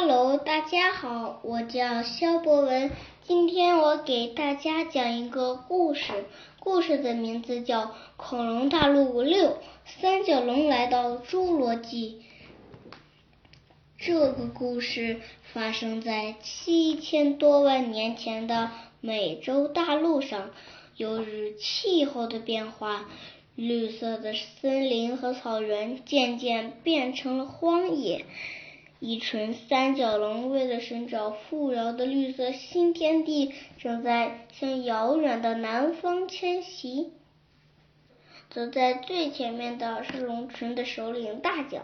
[0.00, 2.92] Hello，大家好，我叫肖博文。
[3.26, 6.24] 今天我给大家讲一个故事，
[6.60, 7.82] 故事的名字叫
[8.16, 12.22] 《恐龙大陆六：三角龙来到侏罗纪》。
[13.98, 15.20] 这个故事
[15.52, 18.70] 发生在七千多万年前的
[19.00, 20.52] 美洲大陆上。
[20.96, 23.08] 由于气候的变化，
[23.56, 28.24] 绿色的森林和草原渐渐变成了荒野。
[29.00, 37.12] 一群三角龙为了寻找富饶的绿色新天地，正在向遥远的南方迁徙。
[38.50, 41.82] 走在最前面的是龙群的首领大角，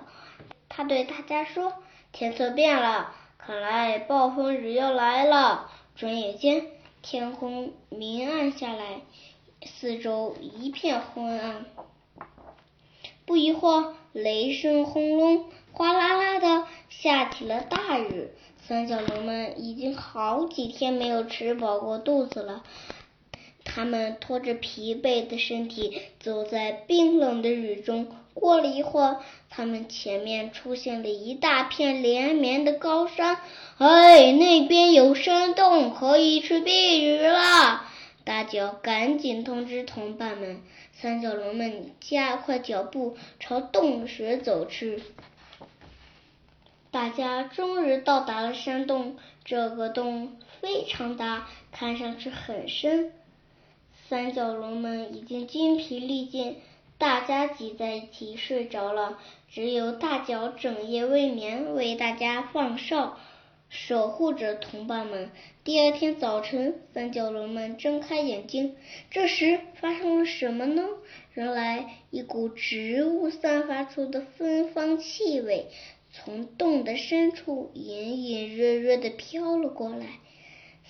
[0.69, 1.75] 他对大家说
[2.11, 6.67] ：“天色变了，看来暴风雨要来了。”转眼间，
[7.01, 9.03] 天空明暗下来，
[9.65, 11.65] 四周一片昏暗。
[13.25, 15.45] 不一会儿，雷声轰隆，
[15.77, 16.67] 哗啦啦的。
[16.89, 18.29] 下起了大雨，
[18.63, 22.63] 三角龙们已经好几天没有吃饱过肚子了。
[23.65, 28.07] 他们拖着疲惫的身体走在冰冷的雨中。
[28.35, 33.39] 过了一会儿，他们前面出现了一大片连绵的高山。
[33.79, 37.85] 哎，那边有山洞，可以去避雨了！
[38.23, 40.63] 大脚赶紧通知同伴们。
[40.93, 45.03] 三角龙们加快脚步朝洞穴走去。
[46.95, 53.11] 大家终于到达了山洞，这个洞非常大，看上去很深。
[54.09, 56.59] 三角龙们已经筋疲力尽，
[56.97, 59.19] 大家挤在一起睡着了，
[59.51, 63.19] 只有大脚整夜未眠，为大家放哨，
[63.69, 65.33] 守护着同伴们。
[65.65, 68.77] 第二天早晨，三角龙们睁开眼睛，
[69.11, 70.85] 这时发生了什么呢？
[71.33, 75.67] 原来，一股植物散发出的芬芳气味。
[76.17, 80.07] 从洞的深处隐隐约约的飘了过来，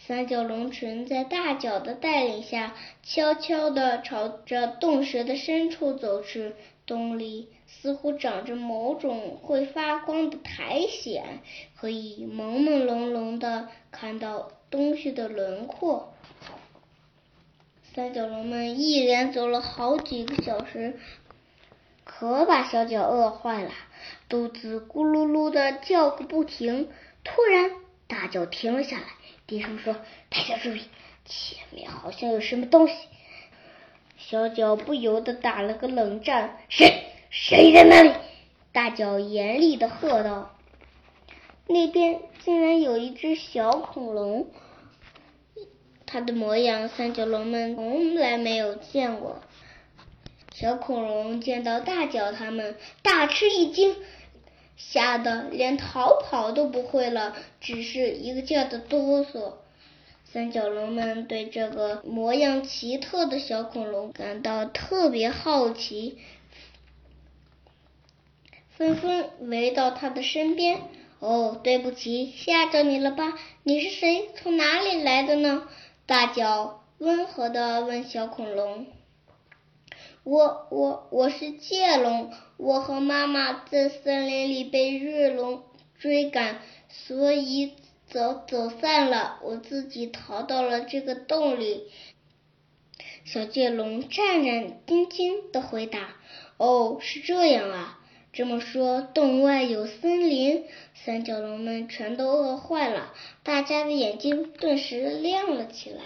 [0.06, 6.52] 三角龙群在大脚的带领下，悄悄地朝着洞穴的深处走去。
[6.86, 11.40] 洞里似乎长着某种会发光的苔藓，
[11.74, 16.12] 可以朦朦胧胧的看到东西的轮廓。
[17.94, 20.98] 三角龙们一连走了好几个小时。
[22.16, 23.72] 可把小脚饿坏了，
[24.28, 26.88] 肚子咕噜噜的叫个不停。
[27.24, 27.72] 突然，
[28.06, 29.04] 大脚停了下来，
[29.48, 29.96] 低声说
[30.30, 30.82] ：“大家注意，
[31.24, 32.94] 前面好像有什么东西。”
[34.16, 37.04] 小脚不由得打了个冷战：“谁？
[37.30, 38.12] 谁在那里？”
[38.72, 40.54] 大脚严厉的喝道
[41.66, 44.46] ：“那边竟然有一只小恐龙，
[46.06, 49.40] 它的模样三角龙们从来没有见过。”
[50.54, 53.96] 小恐龙见到大脚，他们大吃一惊，
[54.76, 59.54] 吓得连逃跑都不会了，只是一个劲的哆嗦。
[60.22, 66.18] 三角龙们对这个模样奇特的小恐龙感到特别好奇，
[68.70, 70.82] 纷纷围到它的身边。
[71.18, 73.32] 哦，对不起，吓着你了吧？
[73.64, 74.28] 你是谁？
[74.36, 75.66] 从哪里来的呢？
[76.06, 78.86] 大脚温和的问小恐龙。
[80.24, 85.62] 我我我是剑龙，我和妈妈在森林里被瑞龙
[85.98, 87.74] 追赶，所以
[88.06, 91.84] 走走散了，我自己逃到了这个洞里。
[93.26, 96.16] 小剑龙战战兢兢的回答
[96.56, 98.00] ：“哦，是这样啊。”
[98.32, 100.64] 这么说，洞外有森林，
[100.94, 103.12] 三角龙们全都饿坏了，
[103.42, 106.02] 大家的眼睛顿时亮了起来。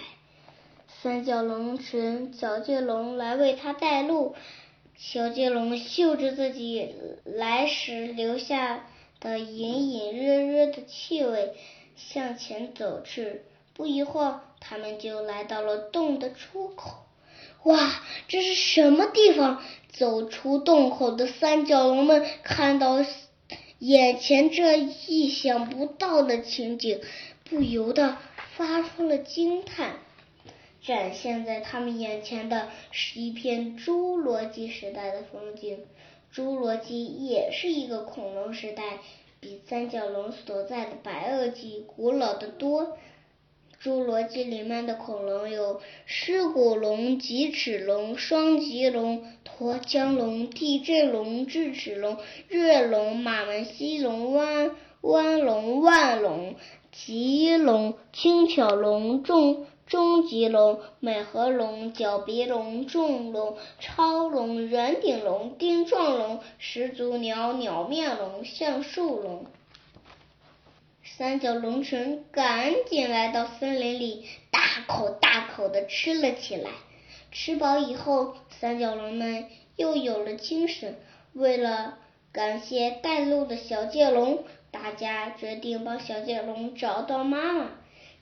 [1.01, 4.35] 三角龙神小剑龙来为他带路，
[4.97, 6.93] 小剑龙嗅着自己
[7.25, 8.85] 来时留下
[9.21, 11.55] 的隐隐约约的气味，
[11.95, 13.43] 向前走去。
[13.75, 17.05] 不一会儿，他们就来到了洞的出口。
[17.63, 19.63] 哇，这是什么地方？
[19.93, 23.05] 走出洞口的三角龙们看到
[23.79, 27.01] 眼前这意想不到的情景，
[27.49, 28.17] 不由得
[28.56, 29.99] 发出了惊叹。
[30.88, 35.81] 展现在他们眼前的是一片侏罗纪时代的风景。
[36.35, 39.00] 侏罗纪也是一个恐龙时代，
[39.38, 42.96] 比三角龙所在的白垩纪古老的多。
[43.82, 52.17] 侏罗纪里面的恐龙有狮骨龙、棘齿龙、双棘龙、沱江龙、地震龙、智齿龙、
[52.49, 54.70] 月龙、马门溪龙、弯
[55.02, 56.55] 弯龙、腕龙、
[56.91, 59.67] 棘龙、轻巧龙、重。
[59.88, 69.46] 中棘龙、美颌龙、角鼻龙、重龙、超龙、圆顶龙、钉状龙、始祖鸟、鸟面龙、橡树龙。
[71.02, 76.70] 三角龙群赶紧来到森林里，大口大口的吃了起来。
[77.32, 79.46] 吃饱以后，三角龙们
[79.76, 80.96] 又有了精神。
[81.32, 81.96] 为了
[82.31, 87.70] 感谢带路的小剑龙，大家决定帮小剑龙找到妈妈。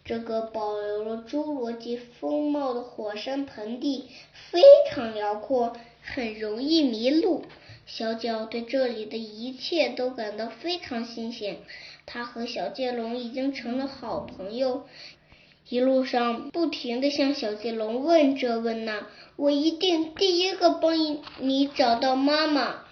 [0.07, 7.45] 这个保留了侏罗纪风貌的火山盆地非常辽阔，很容易迷路。
[7.87, 11.59] 小脚对这里的一切都感到非常新鲜，
[12.07, 14.87] 他和小剑龙已经成了好朋友。
[15.69, 20.95] 一路上不停的向小剑龙问这问那，我一定第一个帮
[21.41, 22.85] 你找到妈妈。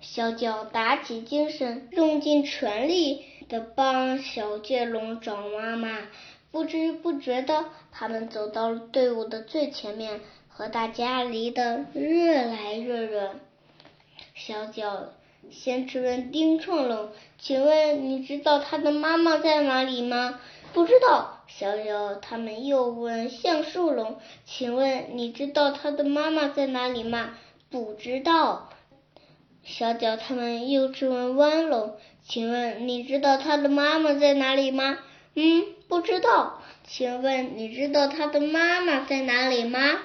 [0.00, 6.08] 小脚打起精神，用尽全力的帮小剑龙找妈妈。
[6.54, 13.40] 不知不觉的，他们走到了队伍的最前面，和大家离得越来越远。
[14.36, 15.06] 小脚
[15.50, 17.08] 先质问丁创龙
[17.40, 20.38] ：“请问你知道他的妈妈在哪里吗
[20.72, 27.36] ？”“不知道。”小脚他们又问橡树龙：“请问你知道他的妈妈在哪里吗
[27.68, 28.70] ？”“不知道。”
[29.64, 34.98] 小脚他们又质问弯龙：“请问你知道他的妈妈在哪里吗
[35.34, 39.98] ？”“嗯。”不知道，请问你知道他的妈妈在哪里吗？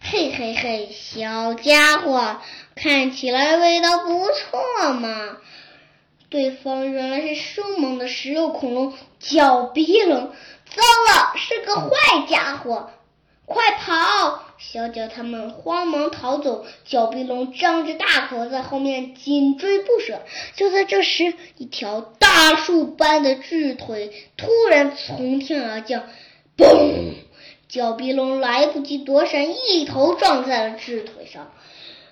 [0.00, 2.36] 嘿嘿嘿，小家伙，
[2.74, 5.38] 看起来味道不错嘛。
[6.28, 10.32] 对方原来是凶猛的食肉恐龙角鼻龙，
[10.66, 10.82] 糟
[11.12, 12.90] 了，是个坏家伙，
[13.46, 14.43] 快跑！
[14.58, 20.22] 小脚他们慌忙逃走，角鼻龙张着大口在后面紧追不舍。
[20.56, 26.04] 就在这时，一条大树般的巨腿突然从天而降，
[26.56, 27.14] 嘣！
[27.68, 31.50] 角鼻龙来不及躲闪，一头撞在了巨腿上。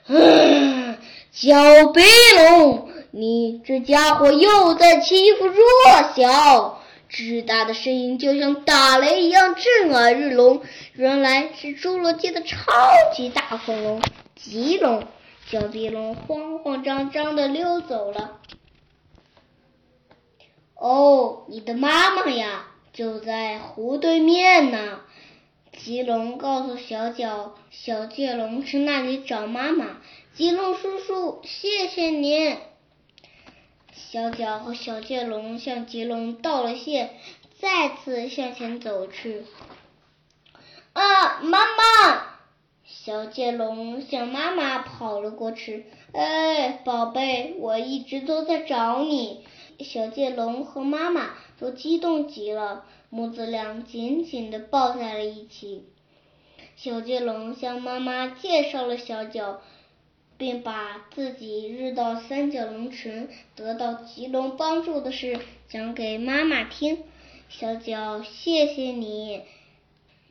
[0.08, 0.98] 嗯，
[1.30, 2.00] 角鼻
[2.36, 5.56] 龙，你这家伙又在欺负弱
[6.16, 6.81] 小！
[7.12, 10.62] 巨大的声音就像打雷一样震耳欲聋，
[10.94, 12.56] 原来是侏罗纪的超
[13.14, 14.00] 级大恐龙
[14.34, 15.04] 棘龙。
[15.46, 18.38] 小鼻龙慌慌张张的溜走了。
[20.74, 25.00] 哦，你的妈妈呀，就在湖对面呢。
[25.76, 29.98] 棘龙告诉小角，小剑龙去那里找妈妈。
[30.34, 32.56] 棘龙叔叔，谢谢您。
[34.12, 37.08] 小脚和小剑龙向棘龙道了谢，
[37.58, 39.46] 再次向前走去。
[40.92, 42.24] 啊，妈妈！
[42.84, 45.86] 小剑龙向妈妈跑了过去。
[46.12, 49.46] 哎，宝贝，我一直都在找你。
[49.80, 55.86] 小剑龙和妈妈都激动极了，母子俩紧紧的抱在了一起。
[56.76, 59.62] 小剑龙向妈妈介绍了小脚。
[60.42, 67.04] 并把自己遇到三角龙群、得到棘龙帮助的事讲给妈妈听。
[67.48, 69.42] 小脚，谢谢你！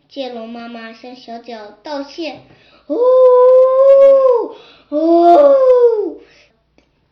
[0.09, 2.41] 剑龙妈妈向小脚道歉。
[2.87, 2.97] 哦，
[4.89, 5.55] 哦！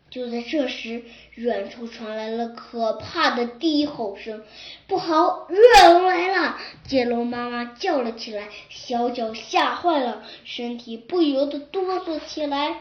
[0.10, 1.04] 就在这时，
[1.36, 4.44] 远处传来了可怕的低吼声。
[4.88, 6.58] 不好，热龙来了！
[6.88, 8.50] 剑龙妈妈叫了起来。
[8.70, 12.78] 小脚吓坏了，身体不由得哆嗦起来。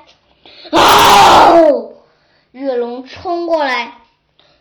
[0.71, 1.53] 啊！
[2.51, 3.99] 热龙冲过来，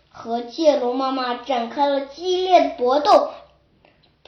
[0.09, 3.31] 和剑龙妈妈展开了激烈的搏斗。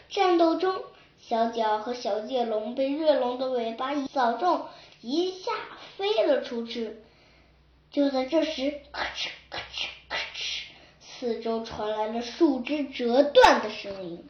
[0.10, 0.76] 战斗中，
[1.20, 4.66] 小脚和小剑龙被热龙的尾巴扫中，
[5.02, 5.52] 一下
[5.98, 7.02] 飞了出去。
[7.92, 10.62] 就在这时，咔哧咔哧咔哧，
[11.02, 14.24] 四周传来了树枝折断的声音。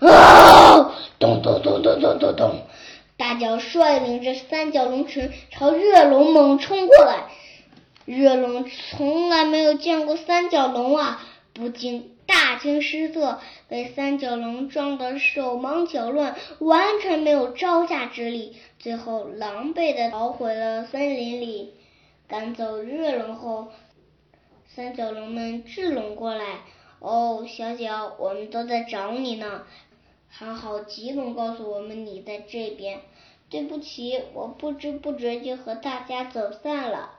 [0.00, 0.92] 啊！
[1.20, 2.62] 咚咚咚咚咚咚咚！
[3.16, 7.28] 大脚率领着三角龙群朝热龙猛冲过来。
[8.06, 13.38] 热龙从来没有见过三角龙啊，不禁大惊失色，
[13.68, 18.56] 被三角龙撞得手忙脚乱，完全没有招架之力。
[18.80, 21.72] 最后狼狈的逃回了森林里。
[22.26, 23.68] 赶走热龙后，
[24.66, 26.60] 三角龙们聚拢过来。
[26.98, 29.66] 哦，小脚，我们都在找你呢。
[30.28, 33.00] 还好，吉龙告诉我们你在这边。
[33.50, 37.10] 对不起，我不知不觉就和大家走散了。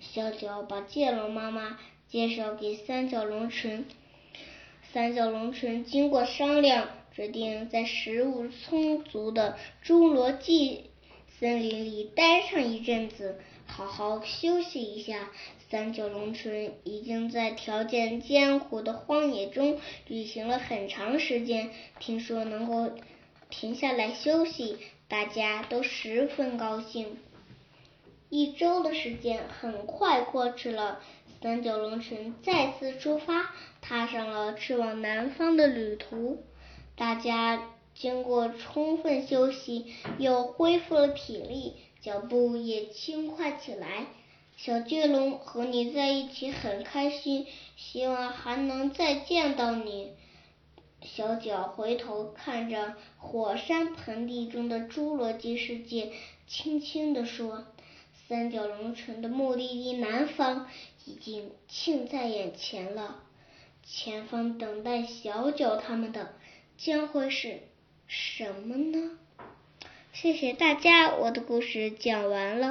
[0.00, 1.78] 小脚把剑龙妈妈
[2.08, 3.84] 介绍给三角龙群。
[4.92, 10.90] 三角龙群经过商量，决定在食物充足的侏罗纪
[11.38, 13.38] 森林里待上一阵子。
[13.76, 15.30] 好好休息一下。
[15.68, 22.92] 三角龙群已经在条件艰苦的荒野中旅行了很长时间，听说能够
[23.50, 24.78] 停下来休息，
[25.08, 27.18] 大家都十分高兴。
[28.30, 31.00] 一周的时间很快过去了，
[31.42, 33.50] 三角龙群再次出发，
[33.82, 36.44] 踏上了去往南方的旅途。
[36.94, 39.86] 大家经过充分休息，
[40.18, 41.74] 又恢复了体力，
[42.04, 44.08] 脚步也轻快起来。
[44.58, 47.46] 小巨龙和你在一起很开心，
[47.78, 50.12] 希望还能再见到你。
[51.00, 56.12] 小脚回头看着火山盆地中的侏罗纪世界，
[56.46, 57.68] 轻轻地说
[58.28, 60.68] ：“三角龙城的目的地南方
[61.06, 63.22] 已经近在眼前了，
[63.82, 66.34] 前方等待小脚他们的
[66.76, 67.60] 将会是
[68.06, 69.18] 什么呢？”
[70.14, 72.62] 谢谢大家，我的故事讲完了。